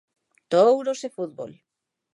[0.51, 1.51] Touros e fútbol.